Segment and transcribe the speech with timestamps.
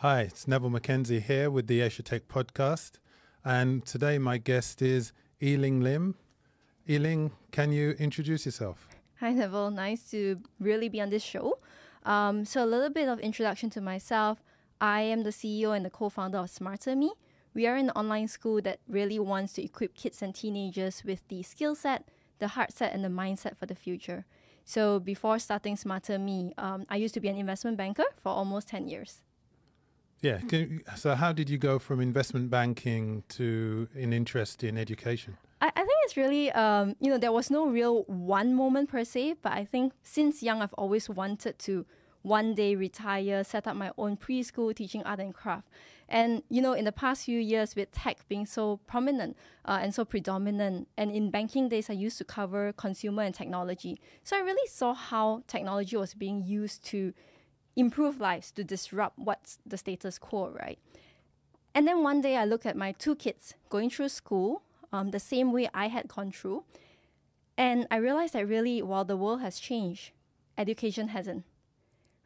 [0.00, 2.98] Hi, it's Neville Mackenzie here with the Asia Tech podcast.
[3.42, 6.16] And today my guest is Ee Ling Lim.
[6.86, 8.88] Ee Ling, can you introduce yourself?
[9.20, 9.70] Hi, Neville.
[9.70, 11.60] Nice to really be on this show.
[12.04, 14.42] Um, so, a little bit of introduction to myself.
[14.82, 17.14] I am the CEO and the co founder of Smarter Me.
[17.54, 21.42] We are an online school that really wants to equip kids and teenagers with the
[21.42, 22.06] skill set,
[22.38, 24.26] the heart set, and the mindset for the future.
[24.66, 28.68] So, before starting Smarter Me, um, I used to be an investment banker for almost
[28.68, 29.22] 10 years.
[30.22, 30.40] Yeah.
[30.96, 35.36] So, how did you go from investment banking to an interest in education?
[35.60, 39.04] I, I think it's really, um, you know, there was no real one moment per
[39.04, 41.86] se, but I think since young, I've always wanted to
[42.22, 45.68] one day retire, set up my own preschool teaching art and craft.
[46.08, 49.94] And, you know, in the past few years with tech being so prominent uh, and
[49.94, 54.00] so predominant, and in banking days, I used to cover consumer and technology.
[54.24, 57.12] So I really saw how technology was being used to
[57.76, 60.78] improve lives, to disrupt what's the status quo, right?
[61.74, 65.20] And then one day I look at my two kids going through school um, the
[65.20, 66.64] same way I had gone through.
[67.58, 70.12] And I realized that really, while the world has changed,
[70.56, 71.44] education hasn't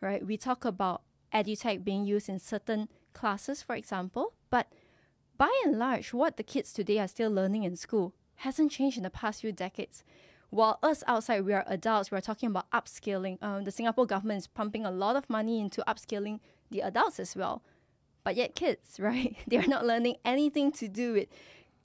[0.01, 0.27] right?
[0.27, 4.69] We talk about edutech being used in certain classes, for example, but
[5.37, 9.03] by and large, what the kids today are still learning in school hasn't changed in
[9.03, 10.05] the past few decades.
[10.51, 13.41] While us outside, we are adults, we're talking about upskilling.
[13.43, 17.37] Um, the Singapore government is pumping a lot of money into upskilling the adults as
[17.37, 17.62] well.
[18.25, 19.37] But yet, kids, right?
[19.47, 21.28] They're not learning anything to do with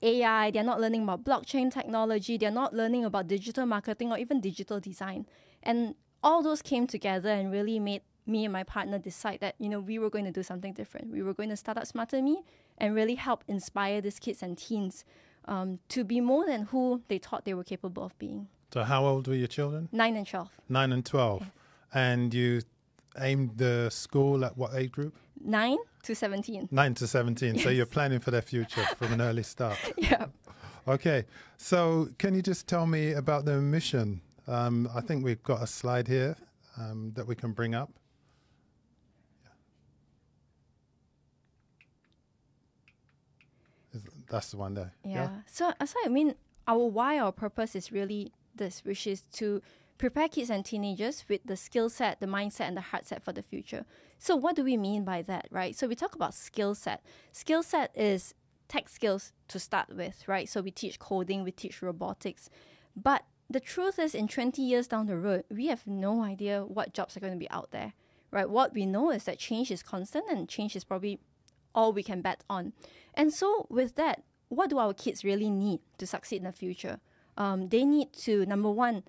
[0.02, 4.40] AI, they're not learning about blockchain technology, they're not learning about digital marketing or even
[4.40, 5.26] digital design.
[5.62, 9.68] And all those came together and really made me and my partner decide that you
[9.68, 11.12] know we were going to do something different.
[11.12, 12.42] We were going to start up Smarter Me
[12.76, 15.04] and really help inspire these kids and teens
[15.44, 18.48] um, to be more than who they thought they were capable of being.
[18.72, 19.88] So, how old were your children?
[19.92, 20.50] Nine and twelve.
[20.68, 21.50] Nine and twelve, yes.
[21.94, 22.62] and you
[23.18, 25.14] aimed the school at what age group?
[25.42, 26.68] Nine to seventeen.
[26.70, 27.54] Nine to seventeen.
[27.54, 27.64] Yes.
[27.64, 29.78] So you're planning for their future from an early start.
[29.96, 30.26] yeah.
[30.86, 31.24] Okay.
[31.56, 35.66] So, can you just tell me about the mission um, I think we've got a
[35.66, 36.36] slide here
[36.78, 37.90] um, that we can bring up.
[44.28, 44.92] That's the one there.
[45.04, 45.14] Yeah.
[45.14, 45.30] yeah.
[45.46, 46.34] So, so I mean,
[46.66, 49.62] our why, our purpose is really this, which is to
[49.98, 53.32] prepare kids and teenagers with the skill set, the mindset, and the heart set for
[53.32, 53.84] the future.
[54.18, 55.76] So, what do we mean by that, right?
[55.76, 57.02] So, we talk about skill set.
[57.32, 58.34] Skill set is
[58.68, 60.48] tech skills to start with, right?
[60.48, 62.50] So, we teach coding, we teach robotics.
[62.94, 66.94] But the truth is, in 20 years down the road, we have no idea what
[66.94, 67.92] jobs are going to be out there,
[68.30, 68.48] right?
[68.48, 71.20] What we know is that change is constant and change is probably
[71.74, 72.72] all we can bet on.
[73.14, 77.00] And so, with that, what do our kids really need to succeed in the future?
[77.36, 79.02] Um, they need to, number one,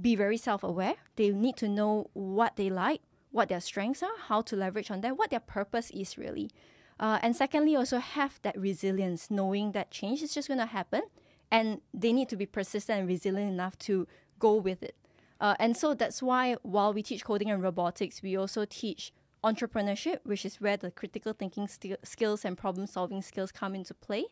[0.00, 0.94] be very self aware.
[1.16, 5.00] They need to know what they like, what their strengths are, how to leverage on
[5.02, 6.50] that, what their purpose is really.
[6.98, 11.02] Uh, and secondly, also have that resilience, knowing that change is just going to happen
[11.50, 14.06] and they need to be persistent and resilient enough to
[14.38, 14.94] go with it.
[15.40, 20.18] Uh, and so that's why while we teach coding and robotics, we also teach entrepreneurship,
[20.24, 24.26] which is where the critical thinking st- skills and problem solving skills come into play.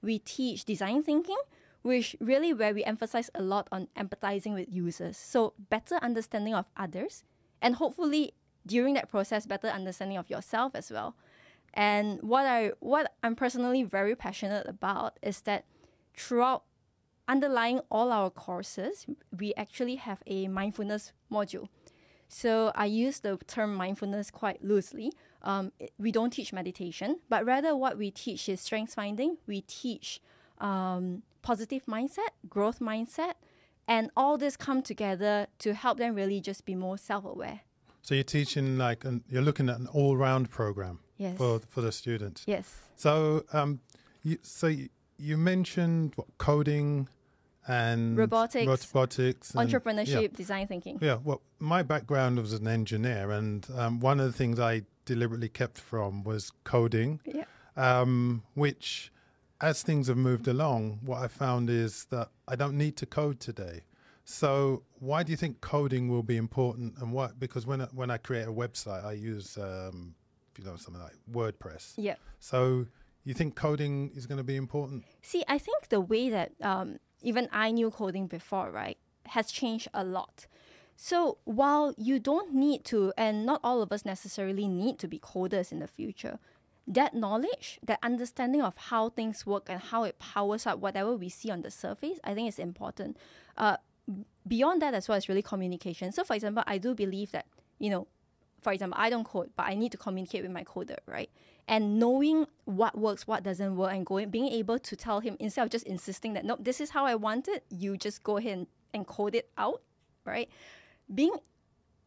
[0.00, 1.36] We teach design thinking,
[1.82, 5.16] which really where we emphasize a lot on empathizing with users.
[5.16, 7.24] So better understanding of others,
[7.60, 8.34] and hopefully
[8.66, 11.16] during that process, better understanding of yourself as well.
[11.74, 15.64] And what I what I'm personally very passionate about is that
[16.16, 16.64] throughout
[17.28, 19.06] underlying all our courses,
[19.36, 21.68] we actually have a mindfulness module.
[22.28, 25.12] So I use the term mindfulness quite loosely.
[25.42, 29.38] Um, we don't teach meditation, but rather what we teach is strength finding.
[29.46, 30.20] We teach
[30.58, 33.34] um, positive mindset, growth mindset,
[33.86, 37.60] and all this come together to help them really just be more self-aware.
[38.02, 41.36] So you're teaching like an, you're looking at an all-round program yes.
[41.36, 42.42] for for the students.
[42.46, 42.90] Yes.
[42.96, 43.80] So um,
[44.22, 44.88] you, so you,
[45.18, 47.08] you mentioned what, coding
[47.68, 50.28] and robotics, robotics, and, entrepreneurship, yeah.
[50.34, 50.98] design thinking.
[51.00, 55.48] Yeah, well, my background was an engineer, and um, one of the things I deliberately
[55.48, 57.20] kept from was coding.
[57.24, 57.44] Yeah.
[57.76, 59.11] Um, which,
[59.62, 63.40] as things have moved along, what I found is that I don't need to code
[63.40, 63.82] today.
[64.24, 67.40] So, why do you think coding will be important, and what?
[67.40, 70.14] Because when I, when I create a website, I use um,
[70.58, 71.94] you know something like WordPress.
[71.96, 72.16] Yeah.
[72.38, 72.86] So
[73.24, 75.04] you think coding is going to be important?
[75.22, 79.88] See, I think the way that um, even I knew coding before, right, has changed
[79.94, 80.46] a lot.
[80.96, 85.18] So while you don't need to, and not all of us necessarily need to be
[85.18, 86.38] coders in the future,
[86.86, 91.28] that knowledge, that understanding of how things work and how it powers up whatever we
[91.28, 93.16] see on the surface, I think is important.
[93.56, 93.76] Uh,
[94.46, 96.10] beyond that as well as really communication.
[96.10, 97.46] So, for example, I do believe that
[97.78, 98.06] you know
[98.62, 101.28] for example, I don't code, but I need to communicate with my coder, right?
[101.68, 105.64] And knowing what works, what doesn't work, and going, being able to tell him instead
[105.64, 108.58] of just insisting that, no, this is how I want it, you just go ahead
[108.58, 109.82] and, and code it out,
[110.24, 110.48] right?
[111.12, 111.34] Being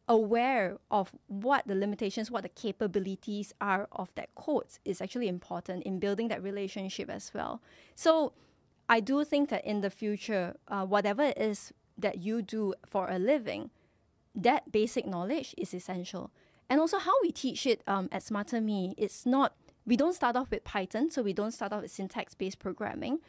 [0.07, 5.83] aware of what the limitations, what the capabilities are of that code is actually important
[5.83, 7.61] in building that relationship as well.
[7.95, 8.33] So
[8.87, 13.09] I do think that in the future, uh, whatever it is that you do for
[13.09, 13.71] a living,
[14.35, 16.29] that basic knowledge is essential.
[16.69, 19.55] And also how we teach it um, at Smarter Me, it's not,
[19.85, 23.19] we don't start off with Python, so we don't start off with syntax-based programming,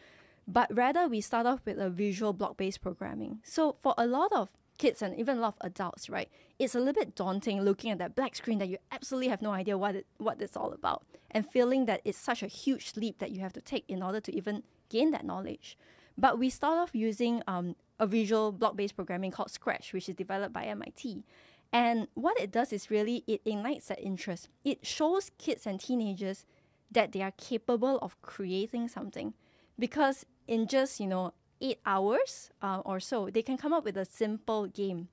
[0.48, 3.40] but rather we start off with a visual block-based programming.
[3.44, 6.28] So for a lot of kids and even a lot of adults, right,
[6.58, 9.52] it's a little bit daunting looking at that black screen that you absolutely have no
[9.52, 13.18] idea what it, what it's all about, and feeling that it's such a huge leap
[13.18, 15.76] that you have to take in order to even gain that knowledge.
[16.16, 20.54] But we start off using um, a visual block-based programming called Scratch, which is developed
[20.54, 21.24] by MIT.
[21.72, 24.48] And what it does is really it ignites that interest.
[24.64, 26.46] It shows kids and teenagers
[26.90, 29.34] that they are capable of creating something,
[29.78, 33.96] because in just you know eight hours uh, or so, they can come up with
[33.96, 35.08] a simple game.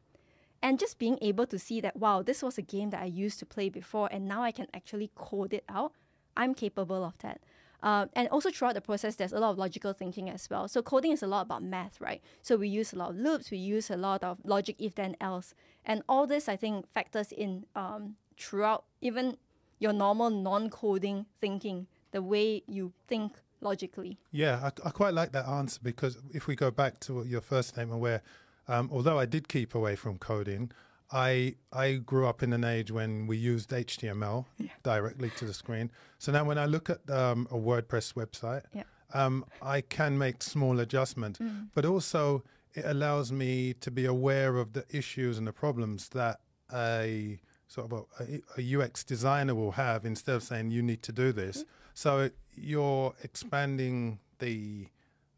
[0.63, 3.37] And just being able to see that, wow, this was a game that I used
[3.39, 5.91] to play before, and now I can actually code it out,
[6.37, 7.41] I'm capable of that.
[7.83, 10.69] Uh, and also throughout the process, there's a lot of logical thinking as well.
[10.69, 12.21] So coding is a lot about math, right?
[12.41, 15.17] So we use a lot of loops, we use a lot of logic if then
[15.19, 15.53] else,
[15.85, 19.35] and all this I think factors in um, throughout even
[19.79, 24.17] your normal non-coding thinking, the way you think logically.
[24.31, 27.69] Yeah, I, I, quite like that answer because if we go back to your first
[27.69, 28.21] statement, where
[28.67, 30.71] um, although I did keep away from coding,
[31.11, 34.69] I I grew up in an age when we used HTML yeah.
[34.81, 35.91] directly to the screen.
[36.17, 38.83] So now when I look at um, a WordPress website, yeah.
[39.13, 41.67] um, I can make small adjustments, mm.
[41.75, 42.43] but also
[42.73, 46.39] it allows me to be aware of the issues and the problems that
[46.73, 51.11] a sort of a, a UX designer will have instead of saying you need to
[51.11, 51.63] do this.
[51.63, 51.67] Mm.
[51.93, 54.87] So you're expanding the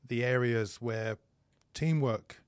[0.08, 1.18] the areas where
[1.74, 2.42] teamwork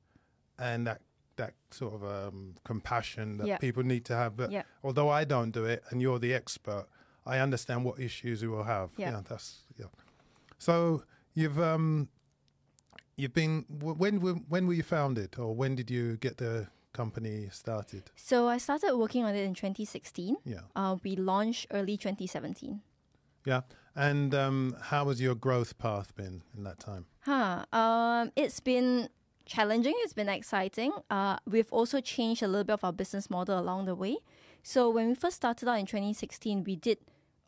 [0.59, 1.01] and that
[1.35, 4.35] that sort of um, compassion that people need to have.
[4.35, 4.51] But
[4.83, 6.87] although I don't do it, and you're the expert,
[7.25, 8.89] I understand what issues we will have.
[8.97, 9.85] Yeah, that's yeah.
[10.57, 12.09] So you've um,
[13.15, 18.03] you've been when when were you founded, or when did you get the company started?
[18.15, 20.37] So I started working on it in 2016.
[20.43, 20.61] Yeah.
[20.75, 22.81] Uh, we launched early 2017.
[23.45, 23.61] Yeah.
[23.95, 27.05] And um, how has your growth path been in that time?
[27.21, 27.65] Huh.
[27.71, 29.09] Um, it's been
[29.47, 29.93] challenging.
[29.97, 30.91] It's been exciting.
[31.09, 34.17] Uh, we've also changed a little bit of our business model along the way.
[34.63, 36.97] So when we first started out in 2016, we did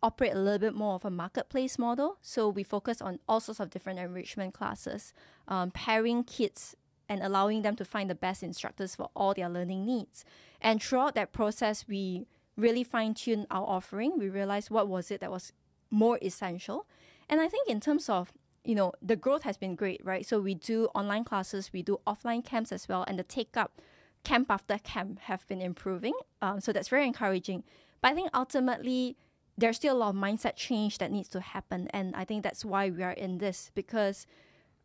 [0.02, 2.18] operate a little bit more of a marketplace model.
[2.22, 5.14] So we focused on all sorts of different enrichment classes,
[5.48, 6.76] um, pairing kids
[7.10, 10.24] and allowing them to find the best instructors for all their learning needs.
[10.62, 14.18] And throughout that process, we really fine tuned our offering.
[14.18, 15.52] We realized what was it that was
[15.90, 16.86] more essential.
[17.28, 18.32] And I think in terms of
[18.70, 20.24] you know the growth has been great, right?
[20.24, 23.82] So we do online classes, we do offline camps as well, and the take up
[24.24, 26.14] camp after camp have been improving.
[26.40, 27.64] Um, so that's very encouraging.
[28.00, 29.18] But I think ultimately
[29.58, 32.64] there's still a lot of mindset change that needs to happen, and I think that's
[32.64, 34.28] why we are in this because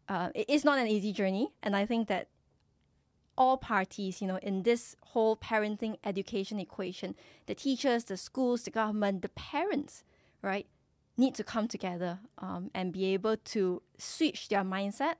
[0.08, 2.28] uh, it is not an easy journey, and I think that
[3.36, 8.70] all parties, you know, in this whole parenting education equation, the teachers, the schools, the
[8.70, 10.04] government, the parents,
[10.40, 10.66] right,
[11.16, 15.14] need to come together um, and be able to switch their mindset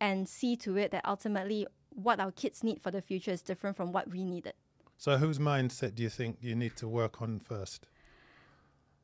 [0.00, 3.76] and see to it that ultimately what our kids need for the future is different
[3.76, 4.54] from what we needed.
[4.96, 7.86] So, whose mindset do you think you need to work on first?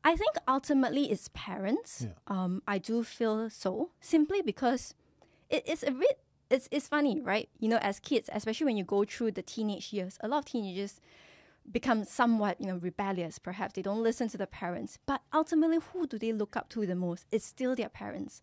[0.03, 2.07] I think ultimately it's parents.
[2.07, 2.15] Yeah.
[2.26, 4.95] Um, I do feel so simply because
[5.50, 7.49] it, it's a bit it's it's funny, right?
[7.59, 10.45] You know, as kids, especially when you go through the teenage years, a lot of
[10.47, 11.00] teenagers
[11.71, 13.39] become somewhat, you know, rebellious.
[13.39, 16.87] Perhaps they don't listen to the parents, but ultimately, who do they look up to
[16.87, 17.27] the most?
[17.31, 18.43] It's still their parents.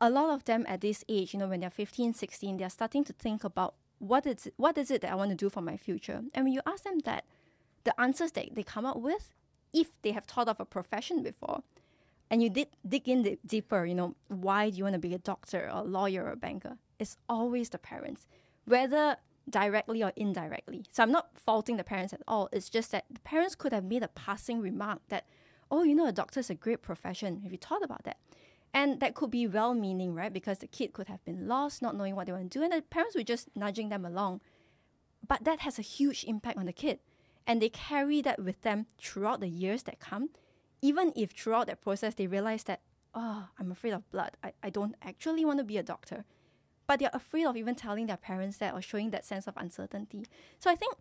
[0.00, 3.04] A lot of them at this age, you know, when they're 15, 16, they're starting
[3.04, 5.60] to think about what is it, what is it that I want to do for
[5.60, 6.22] my future.
[6.34, 7.24] And when you ask them that,
[7.84, 9.30] the answers that they come up with,
[9.72, 11.62] if they have thought of a profession before,
[12.30, 15.14] and you did dig in the, deeper, you know, why do you want to be
[15.14, 16.78] a doctor or a lawyer or a banker?
[16.98, 18.26] It's always the parents.
[18.64, 20.84] Whether directly or indirectly.
[20.90, 22.48] So I'm not faulting the parents at all.
[22.52, 25.26] It's just that the parents could have made a passing remark that,
[25.70, 27.40] oh, you know, a doctor is a great profession.
[27.42, 28.18] Have you thought about that?
[28.72, 30.32] And that could be well meaning, right?
[30.32, 32.72] Because the kid could have been lost, not knowing what they want to do, and
[32.72, 34.40] the parents were just nudging them along.
[35.26, 36.98] But that has a huge impact on the kid.
[37.46, 40.30] And they carry that with them throughout the years that come,
[40.82, 42.80] even if throughout that process they realize that,
[43.14, 44.32] oh, I'm afraid of blood.
[44.42, 46.24] I, I don't actually want to be a doctor
[46.86, 50.24] but they're afraid of even telling their parents that or showing that sense of uncertainty.
[50.58, 50.94] So I think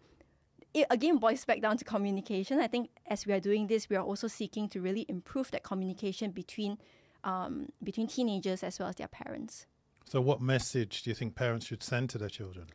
[0.74, 2.60] it again boils back down to communication.
[2.60, 5.63] I think as we are doing this, we are also seeking to really improve that
[5.63, 6.78] communication between
[7.24, 9.66] um, between teenagers as well as their parents.
[10.06, 12.68] So, what message do you think parents should send to their children?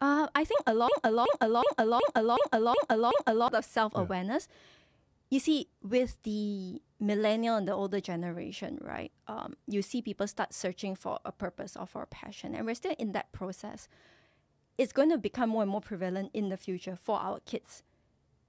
[0.00, 4.48] Uh, I think along, along, along, along, along, along, along, a lot of self awareness.
[4.50, 4.56] Yeah.
[5.30, 9.12] You see, with the millennial and the older generation, right?
[9.28, 12.74] Um, you see people start searching for a purpose or for a passion, and we're
[12.74, 13.86] still in that process.
[14.78, 17.82] It's going to become more and more prevalent in the future for our kids.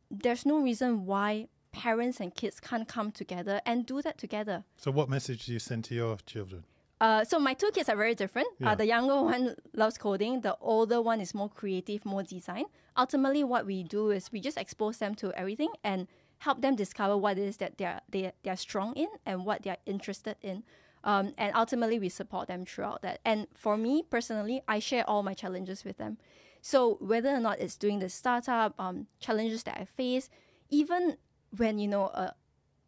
[0.09, 4.63] There's no reason why parents and kids can't come together and do that together.
[4.77, 6.63] So, what message do you send to your children?
[7.01, 8.47] Uh, so my two kids are very different.
[8.53, 8.71] Uh, yeah.
[8.71, 10.39] Uh, the younger one loves coding.
[10.41, 12.65] The older one is more creative, more design.
[12.97, 16.07] Ultimately, what we do is we just expose them to everything and
[16.39, 19.77] help them discover what it is that they're they they're strong in and what they're
[19.85, 20.63] interested in.
[21.03, 23.19] Um, and ultimately, we support them throughout that.
[23.23, 26.17] And for me personally, I share all my challenges with them.
[26.61, 30.29] So whether or not it's doing the startup um, challenges that I face,
[30.71, 31.17] even
[31.55, 32.33] when you know a,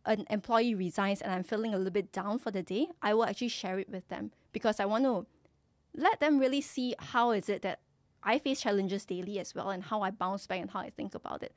[0.06, 3.26] an employee resigns and I'm feeling a little bit down for the day, I will
[3.26, 5.28] actually share it with them because I want to
[5.94, 7.82] let them really see how is it that
[8.24, 11.14] I face challenges daily as well and how I bounce back and how I think
[11.14, 11.54] about it.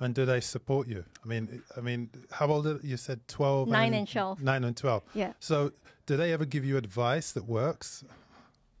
[0.00, 1.04] And do they support you?
[1.24, 2.96] I mean, I mean, how old are you?
[2.96, 3.68] Said twelve.
[3.68, 4.42] Nine and, and twelve.
[4.42, 5.02] Nine and twelve.
[5.12, 5.32] Yeah.
[5.40, 5.72] So,
[6.06, 8.04] do they ever give you advice that works?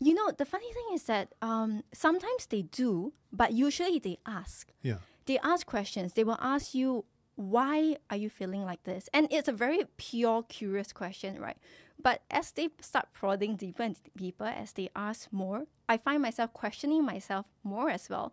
[0.00, 4.70] You know, the funny thing is that um, sometimes they do, but usually they ask.
[4.80, 4.98] Yeah.
[5.26, 6.12] They ask questions.
[6.12, 9.08] They will ask you, why are you feeling like this?
[9.12, 11.56] And it's a very pure, curious question, right?
[12.00, 16.52] But as they start prodding deeper and deeper, as they ask more, I find myself
[16.52, 18.32] questioning myself more as well.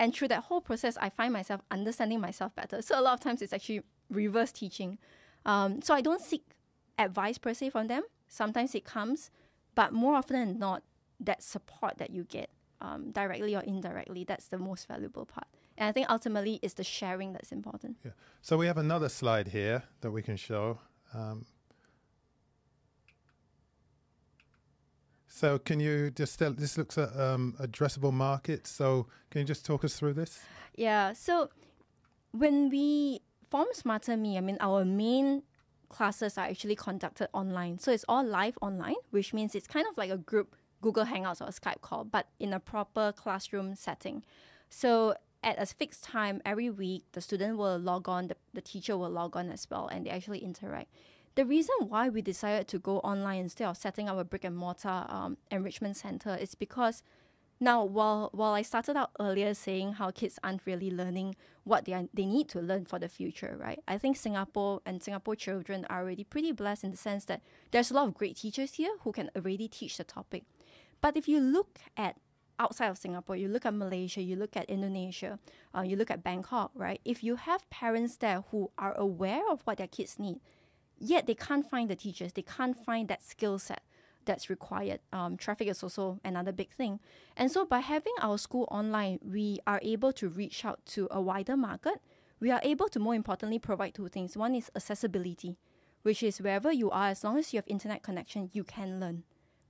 [0.00, 2.80] And through that whole process, I find myself understanding myself better.
[2.80, 4.98] So a lot of times it's actually reverse teaching.
[5.44, 6.42] Um, so I don't seek
[6.98, 8.02] advice per se from them.
[8.26, 9.30] Sometimes it comes,
[9.74, 10.82] but more often than not,
[11.20, 12.48] that support that you get
[12.80, 15.46] um, directly or indirectly, that's the most valuable part.
[15.76, 17.98] And I think ultimately it's the sharing that's important.
[18.02, 18.12] Yeah.
[18.40, 20.78] So we have another slide here that we can show.
[21.12, 21.44] Um,
[25.32, 28.66] so can you just tell, this looks at um, addressable market.
[28.66, 30.40] So can you just talk us through this?
[30.74, 31.12] Yeah.
[31.12, 31.50] So
[32.32, 35.44] when we form Smarter Me, I mean, our main
[35.88, 37.78] classes are actually conducted online.
[37.78, 41.40] So it's all live online, which means it's kind of like a group Google Hangouts
[41.40, 44.24] or a Skype call, but in a proper classroom setting.
[44.68, 48.96] So at a fixed time every week, the student will log on, the, the teacher
[48.98, 50.88] will log on as well, and they actually interact.
[51.40, 54.54] The reason why we decided to go online instead of setting up a brick and
[54.54, 57.02] mortar um, enrichment center is because
[57.58, 61.94] now, while while I started out earlier saying how kids aren't really learning what they
[61.94, 63.78] are, they need to learn for the future, right?
[63.88, 67.90] I think Singapore and Singapore children are already pretty blessed in the sense that there's
[67.90, 70.44] a lot of great teachers here who can already teach the topic.
[71.00, 72.16] But if you look at
[72.58, 75.38] outside of Singapore, you look at Malaysia, you look at Indonesia,
[75.74, 77.00] uh, you look at Bangkok, right?
[77.02, 80.40] If you have parents there who are aware of what their kids need,
[81.00, 83.82] yet they can't find the teachers, they can't find that skill set
[84.24, 85.00] that's required.
[85.12, 87.00] Um, traffic is also another big thing.
[87.36, 91.20] And so by having our school online, we are able to reach out to a
[91.20, 92.00] wider market.
[92.38, 94.36] We are able to, more importantly, provide two things.
[94.36, 95.56] One is accessibility,
[96.02, 99.24] which is wherever you are, as long as you have internet connection, you can learn,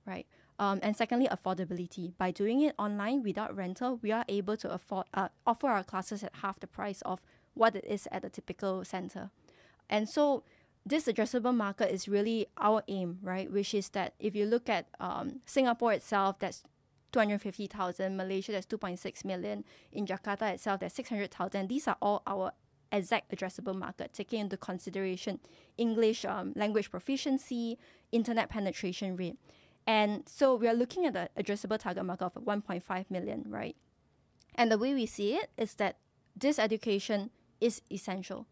[0.05, 0.27] right?
[0.59, 2.13] Um, and secondly, affordability.
[2.17, 6.23] By doing it online without rental, we are able to afford uh, offer our classes
[6.23, 7.21] at half the price of
[7.55, 9.31] what it is at a typical center.
[9.89, 10.43] And so
[10.85, 13.51] this addressable market is really our aim, right?
[13.51, 16.63] Which is that if you look at um, Singapore itself, that's
[17.11, 21.67] 250,000, Malaysia, that's 2.6 million, in Jakarta itself, that's 600,000.
[21.67, 22.53] These are all our
[22.91, 25.39] exact addressable market, taking into consideration
[25.77, 27.77] English um, language proficiency,
[28.11, 29.37] internet penetration rate.
[29.87, 33.75] And so we are looking at the addressable target market of 1.5 million, right?
[34.55, 35.97] And the way we see it is that
[36.35, 38.47] this education is essential,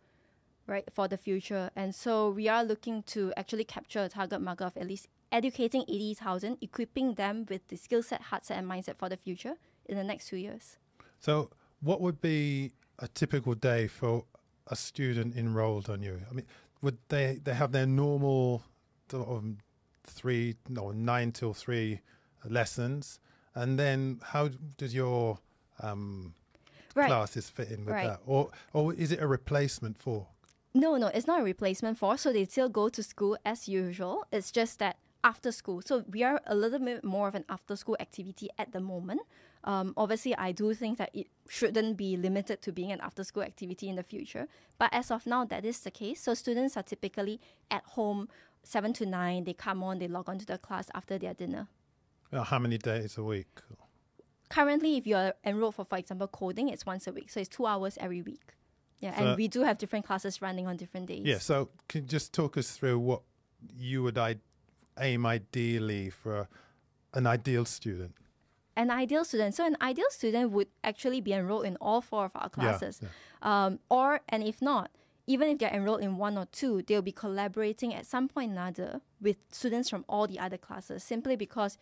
[0.70, 1.72] right, for the future.
[1.76, 5.84] And so we are looking to actually capture a target market of at least educating
[5.88, 9.56] 80,000, equipping them with the skill set, heart set, and mindset for the future
[9.88, 10.78] in the next two years.
[11.20, 11.50] So,
[11.82, 14.26] what would be a typical day for
[14.68, 16.22] a student enrolled on you?
[16.30, 16.46] I mean,
[16.82, 18.64] would they, they have their normal
[19.10, 19.44] sort of
[20.06, 22.02] three no nine till three
[22.48, 23.20] lessons,
[23.56, 25.40] and then how does your
[25.82, 26.34] um,
[26.96, 27.08] right.
[27.08, 28.08] classes fit in with right.
[28.08, 30.28] that, or or is it a replacement for?
[30.74, 32.18] No, no, it's not a replacement for.
[32.18, 34.26] So they still go to school as usual.
[34.32, 35.82] It's just that after school.
[35.84, 39.22] So we are a little bit more of an after school activity at the moment.
[39.64, 43.44] Um, obviously, I do think that it shouldn't be limited to being an after school
[43.44, 44.48] activity in the future.
[44.78, 46.22] But as of now, that is the case.
[46.22, 48.30] So students are typically at home
[48.64, 51.68] seven to nine, they come on, they log on to the class after their dinner.
[52.32, 53.48] Well, how many days a week?
[54.50, 57.30] currently, if you're enrolled for, for example, coding, it's once a week.
[57.30, 58.54] So it's two hours every week.
[59.00, 61.25] Yeah, and we do have different classes running on different days.
[61.25, 61.38] Yeah.
[61.39, 63.22] So can you just talk us through what
[63.77, 64.38] you would I-
[65.00, 66.48] aim ideally for
[67.13, 68.13] an ideal student?
[68.75, 69.56] An ideal student.
[69.56, 73.00] So an ideal student would actually be enrolled in all four of our Yeah, classes.
[73.01, 73.10] yeah.
[73.41, 74.91] Um, or, and if not,
[75.27, 78.53] even if they're enrolled in one or two, they'll be collaborating at some point or
[78.53, 81.77] another with students from all the other classes simply because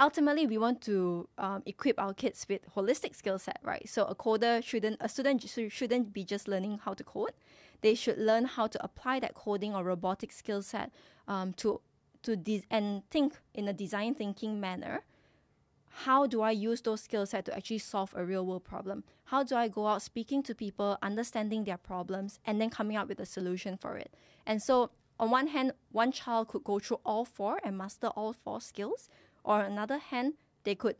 [0.00, 3.88] ultimately we want to um, equip our kids with holistic skill set, right?
[3.88, 7.32] So a coder shouldn't, a student sh- shouldn't be just learning how to code.
[7.80, 10.90] They should learn how to apply that coding or robotic skill set
[11.28, 11.80] um, to,
[12.22, 15.02] to de- and think in a design thinking manner
[15.96, 19.04] how do I use those skill set to actually solve a real world problem?
[19.26, 23.08] How do I go out speaking to people, understanding their problems, and then coming up
[23.08, 24.12] with a solution for it?
[24.44, 28.32] And so, on one hand, one child could go through all four and master all
[28.32, 29.08] four skills,
[29.44, 30.34] or on another hand,
[30.64, 30.96] they could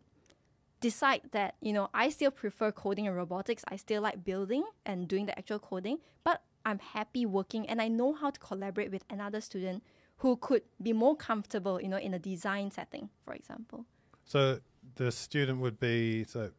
[0.81, 3.65] decide that you know I still prefer coding and robotics.
[3.69, 7.89] I still like building and doing the actual coding, but I'm happy working and I
[7.89, 9.83] know how to collaborate with another student
[10.19, 13.85] who could be more comfortable, you know, in a design setting, for example.
[14.25, 14.61] So
[14.97, 16.51] the student would be so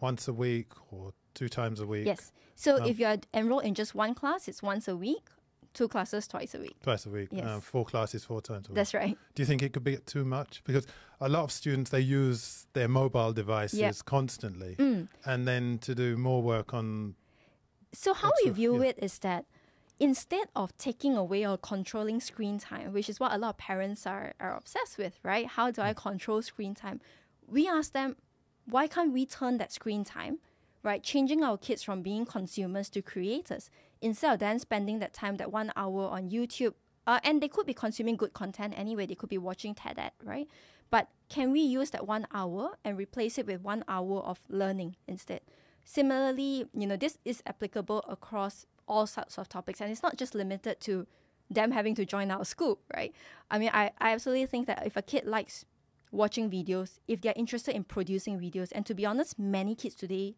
[0.00, 2.32] once a week or two times a week, Yes.
[2.56, 5.26] So Um, if you're enrolled in just one class, it's once a week,
[5.74, 6.76] two classes twice a week.
[6.82, 7.46] twice a week, Yes.
[7.46, 8.76] um, four classes, four times a week.
[8.76, 9.18] That's right.
[9.34, 10.62] Do you think it could be too much?
[10.64, 10.86] Because
[11.20, 13.92] a lot of students they use their mobile devices Yeah.
[14.06, 15.08] constantly, Mm.
[15.26, 17.14] and then to do more work on
[17.92, 18.88] So how we view yeah.
[18.90, 19.44] it is that
[20.00, 24.06] instead of taking away or controlling screen time, which is what a lot of parents
[24.06, 25.46] are, are obsessed with, right?
[25.46, 25.96] How do I Mm.
[25.96, 27.00] control screen time?
[27.46, 28.16] We ask them,
[28.66, 30.38] why can't we turn that screen time,
[30.84, 31.02] right?
[31.02, 35.50] Changing our kids from being consumers to creators instead of then spending that time, that
[35.50, 36.74] one hour on YouTube.
[37.06, 39.06] Uh, and they could be consuming good content anyway.
[39.06, 40.46] They could be watching TED Ed, right?
[40.90, 44.96] But can we use that one hour and replace it with one hour of learning
[45.08, 45.40] instead?
[45.84, 50.34] Similarly, you know, this is applicable across all sorts of topics, and it's not just
[50.34, 51.06] limited to
[51.50, 53.14] them having to join our school, right?
[53.50, 55.64] I mean, I, I absolutely think that if a kid likes
[56.10, 60.36] watching videos, if they're interested in producing videos, and to be honest, many kids today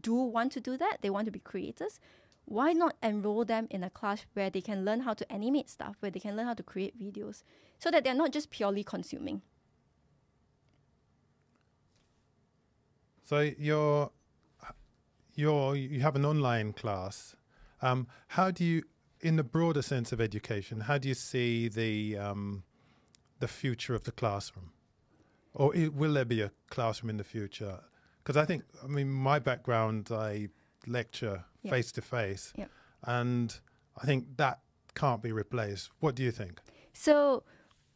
[0.00, 2.00] do want to do that, they want to be creators.
[2.44, 5.96] Why not enroll them in a class where they can learn how to animate stuff,
[6.00, 7.42] where they can learn how to create videos,
[7.78, 9.42] so that they're not just purely consuming?
[13.24, 14.10] So you're
[15.34, 17.36] you're you have an online class.
[17.80, 18.82] Um, how do you,
[19.20, 22.64] in the broader sense of education, how do you see the um,
[23.38, 24.72] the future of the classroom,
[25.54, 27.80] or i will there be a classroom in the future?
[28.22, 30.48] Because I think, I mean, my background, I
[30.86, 32.52] lecture face to face,
[33.04, 33.58] and
[34.00, 34.60] I think that
[34.94, 35.90] can't be replaced.
[36.00, 36.60] What do you think?
[36.92, 37.42] So,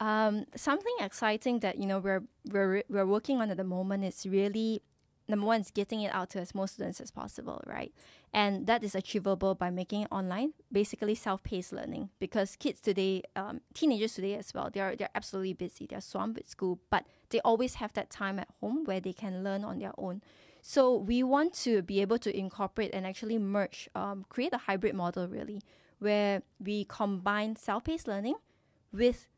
[0.00, 4.26] um, something exciting that you know we're we're we're working on at the moment is
[4.26, 4.82] really
[5.28, 7.92] number one is getting it out to as most students as possible, right?
[8.32, 12.10] And that is achievable by making it online, basically self-paced learning.
[12.18, 15.86] Because kids today, um, teenagers today as well, they're they're absolutely busy.
[15.86, 19.42] They're swamped with school, but they always have that time at home where they can
[19.42, 20.22] learn on their own.
[20.62, 24.94] So we want to be able to incorporate and actually merge, um, create a hybrid
[24.94, 25.62] model really,
[26.00, 28.34] where we combine self-paced learning
[28.92, 29.28] with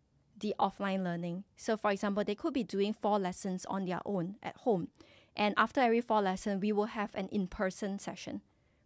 [0.41, 1.45] the offline learning.
[1.57, 4.89] So, for example, they could be doing four lessons on their own at home.
[5.39, 8.41] And after every four lesson, we will have an in person session,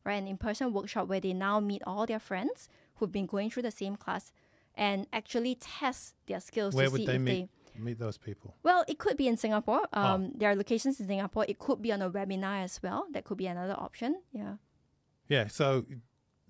[0.05, 0.21] right?
[0.23, 3.62] An in person workshop where they now meet all their friends who've been going through
[3.62, 4.33] the same class
[4.75, 7.81] and actually test their skills Where to would see they if meet they.
[7.81, 8.55] meet those people?
[8.62, 9.83] Well, it could be in Singapore.
[9.93, 11.47] Um, There are locations in Singapore.
[11.49, 13.07] It could be on a webinar as well.
[13.12, 14.21] That could be another option.
[14.33, 14.55] Yeah.
[15.29, 15.47] Yeah.
[15.49, 15.87] So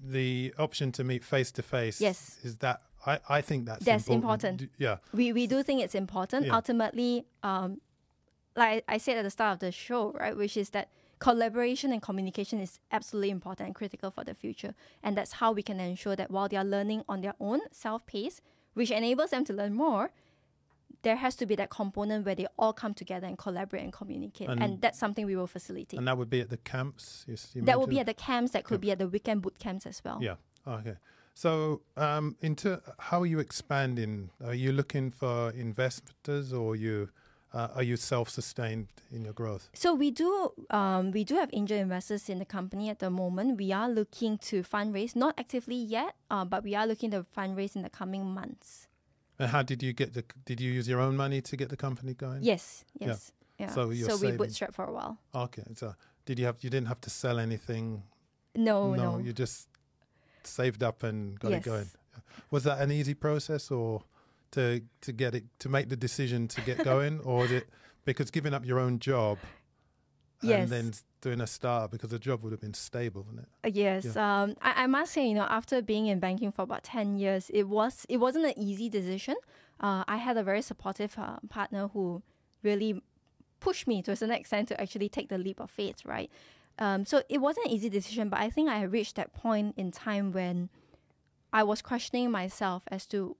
[0.05, 2.01] the option to meet face to face.
[2.01, 2.38] Yes.
[2.43, 4.62] Is that I, I think that's That's important.
[4.62, 4.71] important.
[4.79, 4.97] Yeah.
[5.12, 6.47] we we do think it's important.
[6.47, 6.55] Yeah.
[6.55, 7.81] Ultimately, um,
[8.57, 10.88] like I said at the start of the show, right, which is that
[11.19, 15.62] collaboration and communication is absolutely important and critical for the future, and that's how we
[15.62, 18.43] can ensure that while they are learning on their own, self-paced,
[18.75, 20.11] which enables them to learn more.
[21.03, 24.49] There has to be that component where they all come together and collaborate and communicate,
[24.49, 25.99] and, And- that's something we will facilitate.
[25.99, 27.25] And that would be at the camps.
[27.27, 28.53] You, s- you that will be at the camps.
[28.53, 30.19] That could be at the weekend boot camps as well.
[30.23, 30.37] Yeah.
[30.67, 30.95] Okay.
[31.35, 34.31] So, um, into how are you expanding?
[34.45, 37.09] Are you looking for investors, or you
[37.53, 39.69] uh, are you self-sustained in your growth?
[39.75, 43.59] So we do um, we do have angel investors in the company at the moment.
[43.59, 47.77] We are looking to fundraise, not actively yet, uh, but we are looking to fundraise
[47.77, 48.88] in the coming months.
[49.38, 50.25] And how did you get the?
[50.45, 52.43] Did you use your own money to get the company going?
[52.43, 53.71] Yes, yes, yeah.
[53.71, 54.37] So you're we saving.
[54.37, 55.19] bootstrap for a while.
[55.35, 55.65] Okay.
[55.75, 55.95] So,
[56.27, 56.57] did you have?
[56.61, 58.05] You didn't have to sell anything.
[58.55, 59.19] No, no.
[59.19, 59.69] You just
[60.45, 61.61] saved up and got yes.
[61.61, 61.91] it going.
[62.51, 64.03] Was that an easy process, or
[64.53, 67.69] to to get it to make the decision to get going, or it
[68.05, 69.38] because giving up your own job
[70.45, 70.62] Yes.
[70.62, 73.49] and then doing a startup because the job would have been stable, wouldn't it?
[73.69, 76.83] Uh, Yes, um, I, I must say, you know, after being in banking for about
[76.83, 79.37] ten years, it was it wasn't an easy decision.
[79.81, 82.23] Uh, I had a very supportive uh, partner who
[82.62, 83.01] really
[83.61, 86.29] pushed me to a certain extent to actually take the leap of faith, right?
[86.79, 89.93] Um, so it wasn't an easy decision, but I think I reached that point in
[89.93, 90.71] time when
[91.53, 93.37] I was questioning myself as to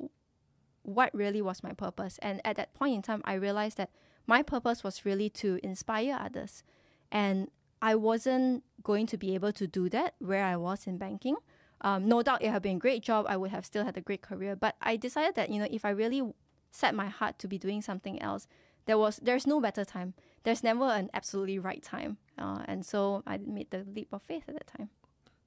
[0.83, 2.19] what really was my purpose.
[2.23, 3.91] And at that point in time, I realized that
[4.27, 6.63] my purpose was really to inspire others.
[7.11, 11.37] And I wasn't going to be able to do that where I was in banking.
[11.81, 13.27] Um, no doubt it had been a great job.
[13.29, 14.55] I would have still had a great career.
[14.55, 16.33] But I decided that, you know, if I really
[16.71, 18.47] set my heart to be doing something else,
[18.87, 20.15] there was there's no better time.
[20.45, 22.19] There's never an absolutely right time.
[22.39, 24.91] Uh, and so I made the leap of faith at that time.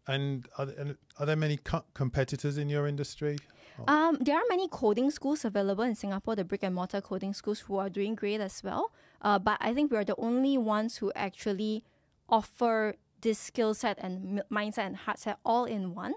[0.08, 3.38] And are there, are there many co- competitors in your industry?
[3.88, 7.62] Um, there are many coding schools available in Singapore, the brick and mortar coding schools
[7.62, 8.92] who are doing great as well.
[9.22, 11.84] Uh, but I think we're the only ones who actually
[12.30, 16.14] offer this skill set and mindset and heart set all in one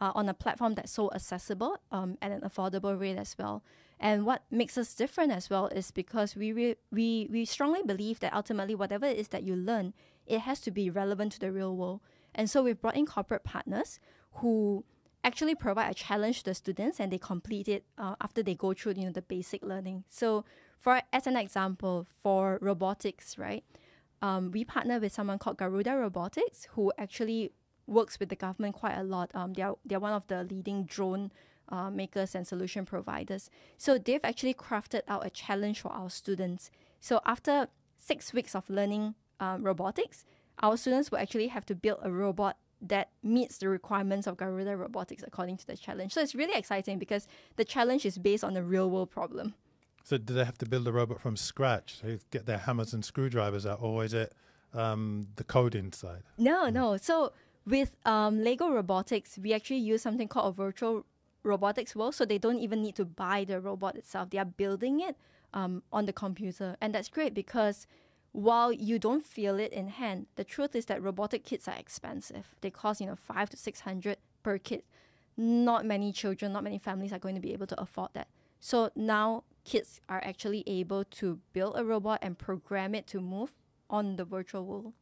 [0.00, 3.62] uh, on a platform that's so accessible um, at an affordable rate as well.
[4.00, 8.18] And what makes us different as well is because we, re- we, we strongly believe
[8.20, 9.94] that ultimately, whatever it is that you learn,
[10.26, 12.00] it has to be relevant to the real world.
[12.34, 14.00] And so we've brought in corporate partners
[14.34, 14.84] who
[15.24, 18.72] actually provide a challenge to the students and they complete it uh, after they go
[18.72, 20.04] through you know the basic learning.
[20.08, 20.44] So
[20.78, 23.64] for as an example for robotics right
[24.20, 27.52] um, we partner with someone called garuda robotics who actually
[27.86, 29.30] works with the government quite a lot.
[29.34, 31.32] Um, they're, they're one of the leading drone
[31.68, 33.50] uh, makers and solution providers.
[33.76, 36.70] So they've actually crafted out a challenge for our students.
[37.00, 40.24] So after six weeks of learning um, robotics
[40.60, 44.76] our students will actually have to build a robot that meets the requirements of Garuda
[44.76, 46.12] Robotics according to the challenge.
[46.12, 49.54] So it's really exciting because the challenge is based on a real world problem.
[50.04, 52.00] So do they have to build a robot from scratch?
[52.02, 54.34] They get their hammers and screwdrivers out, or is it
[54.74, 56.22] um, the coding side?
[56.38, 56.96] No, no.
[56.96, 57.32] So
[57.64, 61.06] with um, Lego Robotics, we actually use something called a virtual
[61.44, 62.14] robotics world.
[62.14, 64.30] So they don't even need to buy the robot itself.
[64.30, 65.16] They are building it
[65.54, 66.76] um, on the computer.
[66.80, 67.86] And that's great because
[68.32, 72.54] while you don't feel it in hand, the truth is that robotic kits are expensive.
[72.60, 74.84] They cost, you know, five to six hundred per kit.
[75.36, 78.28] Not many children, not many families are going to be able to afford that.
[78.60, 83.54] So now kids are actually able to build a robot and program it to move
[83.88, 84.92] on the virtual world.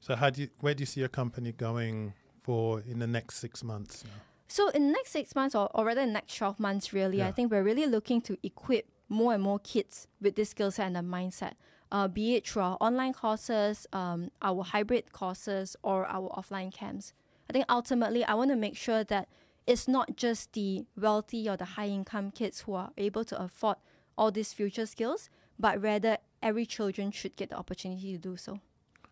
[0.00, 3.36] So how do you, where do you see your company going for in the next
[3.36, 4.04] six months?
[4.04, 4.10] Now?
[4.48, 7.22] So in the next six months, or, or rather in the next 12 months, really,
[7.22, 10.86] I think we're really looking to equip more and more kids with this skill set
[10.86, 11.54] and the mindset,
[11.92, 17.12] uh, be it through our online courses, um, our hybrid courses, or our offline camps.
[17.48, 19.28] I think ultimately, I want to make sure that
[19.66, 23.76] it's not just the wealthy or the high income kids who are able to afford
[24.16, 28.60] all these future skills, but rather every children should get the opportunity to do so.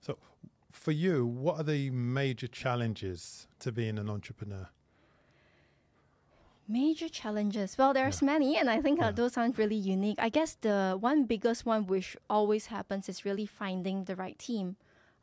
[0.00, 0.18] So
[0.70, 4.68] for you, what are the major challenges to being an entrepreneur?
[6.68, 7.77] Major challenges.
[7.77, 9.11] Well, there's many, and I think uh, Yeah.
[9.11, 10.18] those aren't really unique.
[10.18, 14.77] I guess the one biggest one which always happens is really finding the right team,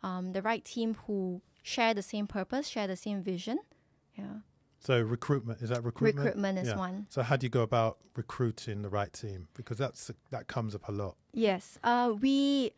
[0.03, 3.59] um, the right team who share the same purpose, share the same vision.
[4.17, 4.41] Yeah,
[4.79, 6.25] So recruitment is that recruitment?
[6.25, 6.77] recruitment is Yeah.
[6.77, 7.05] one.
[7.09, 9.47] So how do you go about recruiting the right team?
[9.55, 11.15] Because that's that comes up a lot.
[11.33, 12.73] Yes, uh, we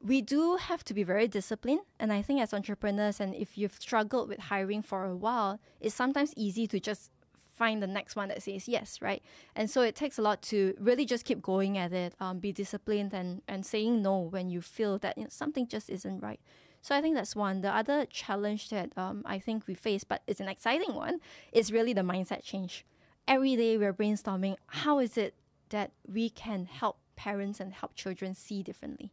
[0.00, 3.74] we do have to be very disciplined, and I think as entrepreneurs, and if you've
[3.80, 7.10] struggled with hiring for a while, it's sometimes easy to just
[7.54, 9.22] find the next one that says yes, right?
[9.54, 12.52] And so it takes a lot to really just keep going at it, um, be
[12.52, 16.40] disciplined, and and saying no when you feel that you know, something just isn't right.
[16.82, 17.62] So I think that's one.
[17.62, 21.72] The other challenge that um, I think we face, but it's an exciting one, is
[21.72, 22.84] really the mindset change.
[23.26, 24.56] Every day we're brainstorming.
[24.66, 25.34] How is it
[25.70, 29.12] that we can help parents and help children see differently?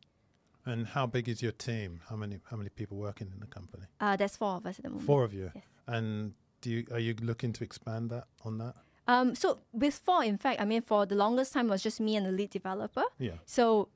[0.65, 2.01] And how big is your team?
[2.10, 3.86] How many how many people working in the company?
[3.99, 5.08] Uh, there's four of us at the moment.
[5.08, 5.51] Four of you.
[5.56, 5.63] Yes.
[5.88, 8.76] And do you are you looking to expand that on that?
[9.08, 12.00] Um, so with four, in fact, I mean, for the longest time, it was just
[12.00, 13.04] me and the lead developer.
[13.17, 13.38] Yeah.
[13.45, 13.89] So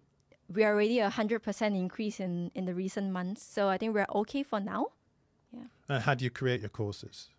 [0.52, 3.44] we are already a hundred percent increase in in the recent months.
[3.44, 4.88] So I think we're okay for now.
[5.88, 7.30] And how do you create your courses?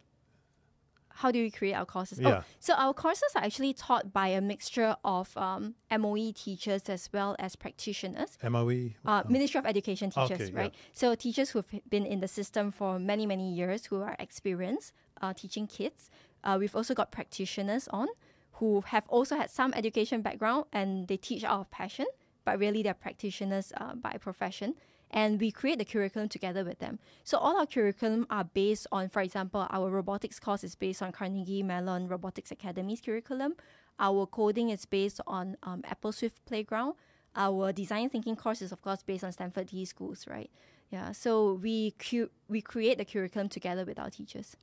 [1.17, 2.21] How do we create our courses?
[2.21, 2.41] Yeah.
[2.41, 7.09] Oh, so our courses are actually taught by a mixture of um, MOE teachers as
[7.13, 8.37] well as practitioners.
[8.43, 8.91] MOE?
[9.05, 10.61] Uh, Ministry of Education teachers, Okay, yeah.
[10.61, 10.75] right?
[10.93, 15.33] So teachers who've been in the system for many, many years who are experienced uh,
[15.33, 16.11] teaching kids.
[16.45, 18.09] Uh, we've also got practitioners on
[18.53, 22.07] who have also had some education background and they teach out of passion,
[22.45, 24.75] but really they're practitioners uh, by profession.
[25.11, 26.99] And we create the curriculum together with them.
[27.23, 31.13] So all our curriculum are based on, for example, our robotics course is based on
[31.13, 33.55] Carnegie Mellon Robotics Academy's curriculum.
[33.99, 36.95] Our coding is based on um, Apple Swift Playground.
[37.35, 40.51] Our design thinking course is, of course, based on Stanford D schools, right?
[40.91, 44.57] Yeah, so we cu- we create the curriculum together with our teachers.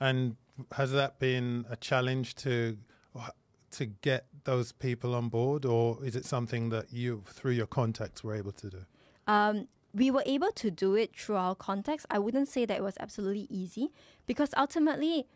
[0.00, 0.36] And
[0.72, 2.78] has that been a challenge to
[3.70, 8.24] to get those people on board, or is it something that you, through your contacts,
[8.24, 8.84] were able to do?
[9.26, 12.06] Um, we were able to do it through our context.
[12.10, 13.90] I wouldn't say that it was absolutely easy
[14.26, 15.26] because ultimately,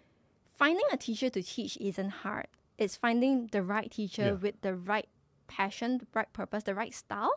[0.52, 2.46] finding a teacher to teach isn't hard.
[2.78, 4.32] It's finding the right teacher Yeah.
[4.32, 5.08] with the right
[5.46, 7.32] passion, the right purpose, the right style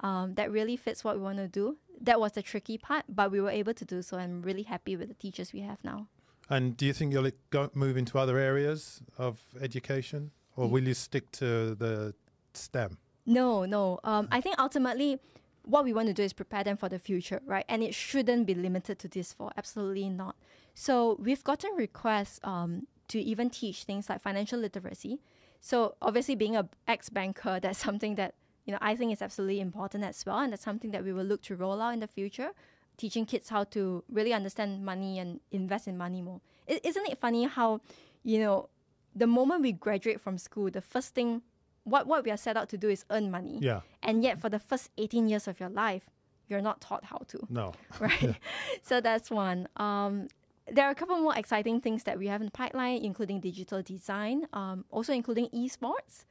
[0.00, 1.76] um, that really fits what we want to do.
[2.00, 4.18] That was the tricky part, but we were able to do so.
[4.18, 6.08] I'm really happy with the teachers we have now.
[6.50, 10.92] And do you think you'll go, move into other areas of education, or will you
[10.94, 12.14] stick to the
[12.52, 12.98] STEM?
[13.24, 13.98] No, no.
[14.04, 15.18] Um, I think ultimately,
[15.64, 17.64] what we want to do is prepare them for the future, right?
[17.68, 20.36] And it shouldn't be limited to this for absolutely not.
[20.74, 25.20] So we've gotten requests um, to even teach things like financial literacy.
[25.60, 28.34] So obviously, being a ex banker, that's something that
[28.66, 31.24] you know I think is absolutely important as well, and that's something that we will
[31.24, 32.50] look to roll out in the future.
[32.96, 36.40] Teaching kids how to really understand money and invest in money more.
[36.68, 37.80] is isn't it funny how,
[38.22, 38.68] you know,
[39.16, 41.42] the moment we graduate from school, the first thing,
[41.84, 43.58] what what we are set out to do is earn money.
[43.60, 46.10] Yeah, and yet for the first 18 years of your life
[46.48, 47.38] you're not taught how to.
[47.48, 47.72] No.
[48.00, 48.36] right?
[48.82, 49.68] So that's one.
[49.76, 50.28] Um,
[50.70, 53.82] there are a couple more exciting things that we have in the pipeline including digital
[53.82, 56.24] design um, also including esports.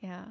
[0.00, 0.26] Yeah.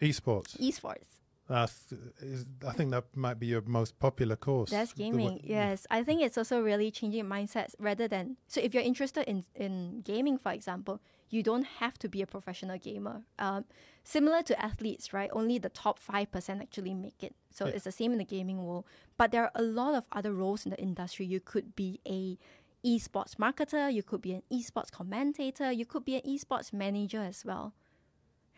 [0.00, 0.56] Esports.
[0.58, 1.20] esports.
[1.48, 4.70] That's, is, I think that might be your most popular course.
[4.70, 5.40] That's gaming.
[5.42, 9.44] Yes, I think it's also really changing mindsets rather than so if you're interested in
[9.56, 13.22] in gaming, for example, you don't have to be a professional gamer.
[13.38, 13.64] Um,
[14.04, 15.30] similar to athletes, right?
[15.32, 17.34] Only the top five percent actually make it.
[17.50, 17.74] So Yeah.
[17.74, 18.84] it's the same in the gaming world.
[19.16, 21.24] But there are a lot of other roles in the industry.
[21.26, 22.36] You could be a
[22.84, 23.92] esports marketer.
[23.92, 25.70] You could be an esports commentator.
[25.70, 27.72] You could be an esports manager as well.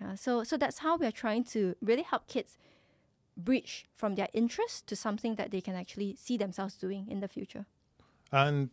[0.01, 2.57] Yeah, so so that's how we are trying to really help kids
[3.37, 7.29] bridge from their interest to something that they can actually see themselves doing in the
[7.29, 7.67] future.
[8.31, 8.71] And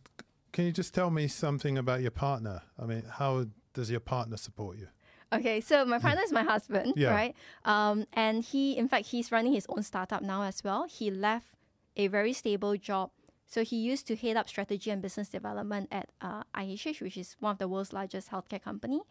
[0.51, 2.61] can you just tell me something about your partner?
[2.77, 4.87] I mean, how does your partner support you?
[5.31, 7.11] Okay, so my partner is my husband, Yeah.
[7.11, 7.35] right?
[7.63, 10.85] Um, and he, in fact, he's running his own startup now as well.
[10.89, 11.47] He left
[11.95, 13.11] a very stable job.
[13.45, 17.35] So he used to head up strategy and business development at uh, IHH, which is
[17.39, 19.01] one of the world's largest healthcare company.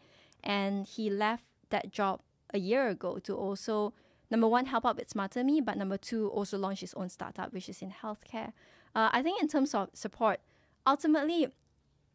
[0.43, 2.21] And he left that job
[2.53, 3.93] a year ago to also,
[4.31, 7.53] number one, help out with Smarter Me, but number two, also launch his own startup,
[7.53, 8.53] which is in healthcare.
[8.95, 10.39] Uh, I think in terms of support,
[10.87, 11.47] ultimately,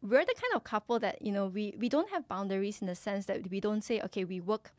[0.05, 2.95] we're the kind of couple that you know we we don't have boundaries in the
[2.95, 4.71] sense that we don't say okay we work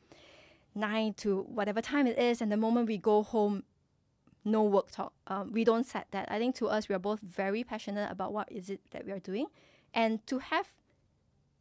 [0.74, 3.62] nine to whatever time it is and the moment we go home
[4.46, 5.12] no work talk.
[5.26, 6.30] Um, we don't set that.
[6.30, 9.12] I think to us we are both very passionate about what is it that we
[9.12, 9.46] are doing.
[9.92, 10.68] And to have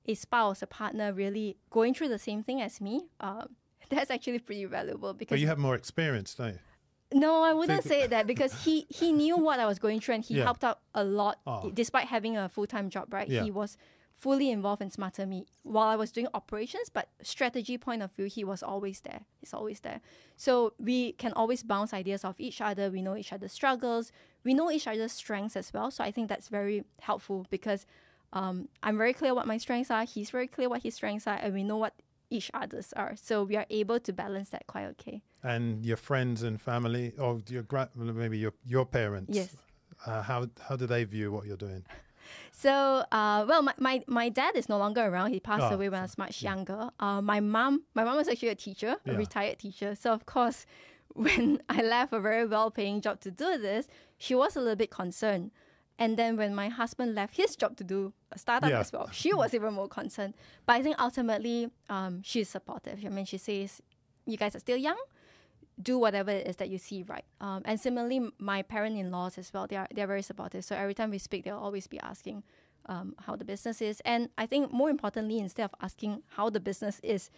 [0.08, 3.56] a spouse a partner really going through the same thing as me um,
[3.90, 6.60] that's actually pretty valuable But because you have more experience, don't you?
[7.14, 10.24] No, I wouldn't say that because he he knew what I was going through and
[10.24, 10.44] he Yeah.
[10.46, 11.70] helped out a lot Oh.
[11.74, 13.14] despite having a full time job.
[13.14, 13.44] Right, Yeah.
[13.44, 13.78] he was
[14.18, 18.26] fully involved in Smarter Me while I was doing operations, but strategy point of view,
[18.28, 19.26] he was always there.
[19.42, 20.00] He's always there.
[20.38, 22.90] So we can always bounce ideas off each other.
[22.90, 24.12] We know each other's struggles.
[24.46, 25.92] We know each other's strengths as well.
[25.92, 27.86] So I think that's very helpful because
[28.34, 30.04] um, I'm very clear what my strengths are.
[30.06, 31.94] He's very clear what his strengths are, and we know what
[32.30, 33.16] each other's are.
[33.16, 35.22] So we are able to balance that quite okay.
[35.44, 39.36] And your friends and family, or your gra- maybe your your parents.
[39.36, 39.56] Yes.
[40.06, 41.84] Uh, how how do they view what you're doing?
[42.52, 45.32] So, uh, well, my, my, my dad is no longer around.
[45.32, 46.90] He passed Oh, away when I was much younger.
[47.00, 49.18] Uh, my mom, my mom was actually a teacher, a Yeah.
[49.18, 49.94] retired teacher.
[49.94, 50.66] So, of course,
[51.14, 54.90] when I left a very well-paying job to do this, she was a little bit
[54.90, 55.52] concerned.
[55.98, 58.80] And then when my husband left his job to do a startup Yeah.
[58.80, 60.34] as well, she was even more concerned.
[60.66, 63.00] But I think ultimately, um, she's supportive.
[63.06, 63.82] I mean, she says,
[64.26, 64.98] "You guys are still young
[65.82, 67.26] do whatever it is that you see right.
[67.42, 70.64] Um, and similarly, my parent-in-laws as well, they are they're very supportive.
[70.64, 72.44] So every time we speak, they'll always be asking
[72.88, 74.02] um, how the business is.
[74.06, 77.30] And I think more importantly, instead of asking how the business is,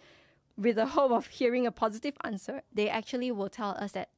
[0.56, 4.10] with the hope of hearing a positive answer, they actually will tell us that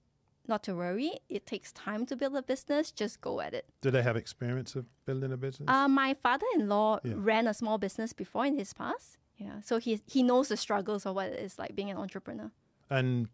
[0.50, 1.12] not to worry.
[1.30, 2.90] It takes time to build a business.
[2.92, 3.64] Just go at it.
[3.80, 5.68] Do they have experience of building a business?
[5.68, 7.14] Uh, my father-in-law Yeah.
[7.16, 9.16] ran a small business before in his past.
[9.38, 12.50] Yeah, so he he knows the struggles of what it is like being an entrepreneur.
[12.90, 13.28] and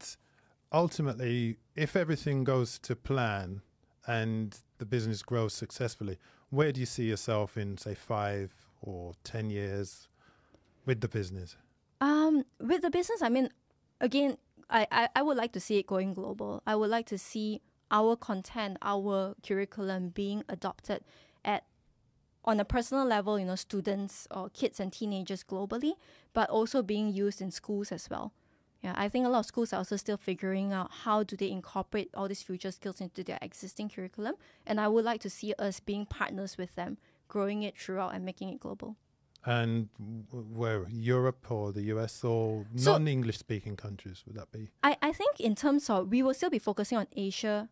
[0.73, 3.63] ultimately, if everything goes to plan
[4.07, 6.19] and the business grows successfully,
[6.51, 8.53] where do you see yourself in, say, five
[8.83, 10.09] or ten years
[10.85, 11.57] with the business?
[12.01, 13.49] Um, with the business, I mean,
[14.01, 14.37] again,
[14.69, 16.63] I, I, I would like to see it going global.
[16.67, 21.05] I would like to see our content, our curriculum being adopted
[21.45, 21.65] at
[22.45, 25.95] on a personal level, you know, students or kids and teenagers globally,
[26.33, 28.33] but also being used in schools as well.
[28.83, 31.51] Yeah, I think a lot of schools are also still figuring out how do they
[31.51, 35.55] incorporate all these future skills into their existing curriculum, and I would like to see
[35.59, 38.97] us being partners with them, growing it throughout and making it global.
[39.47, 39.89] And
[40.33, 44.71] where Europe or the US or So- non-English speaking countries would that be?
[44.83, 47.69] I, I think in terms of we will still be focusing on Asia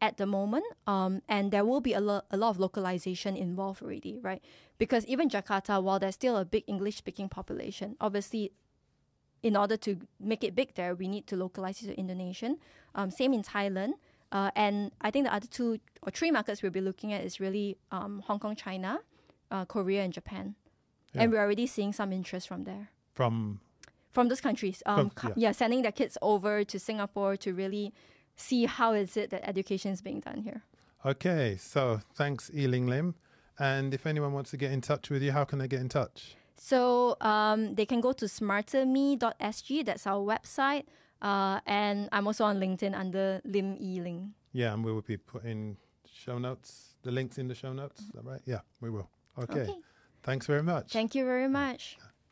[0.00, 3.82] at the moment, um, and there will be a, lo- a lot of localization involved
[3.82, 4.42] already, right?
[4.78, 8.50] Because even Jakarta, while there's still a big English speaking population, obviously,
[9.42, 12.56] in order to make it big there, we need to localize it to Indonesian.
[12.94, 13.92] Um, same in Thailand.
[14.32, 17.38] Uh, and I think the other two or three markets we'll be looking at is
[17.40, 19.00] really um, Hong Kong, China,
[19.50, 20.54] uh, Korea, and Japan.
[21.14, 23.60] And we're already seeing some interest from there From
[24.12, 24.82] from those countries.
[24.86, 25.34] Um, From- yeah.
[25.48, 25.52] yeah.
[25.52, 27.92] sending their kids over to Singapore to really
[28.36, 30.62] see how is it that education is being done here.
[31.04, 33.14] okay, so thanks, Ee Ling Lim.
[33.58, 35.88] And if anyone wants to get in touch with you, how can they get in
[35.88, 36.36] touch?
[36.56, 38.26] So um, they can go to
[38.94, 39.84] smarterme.sg.
[39.84, 40.84] That's our website.
[41.22, 44.32] Uh, and I'm also on LinkedIn under Lim E Ling.
[44.52, 45.76] Yeah, and we will be putting
[46.10, 48.00] show notes, the links in the show notes.
[48.00, 48.40] Is that right?
[48.46, 49.08] Yeah, we will.
[49.38, 49.60] Okay.
[49.62, 49.76] Okay.
[50.22, 50.92] Thanks very much.
[50.92, 51.96] Thank you very much.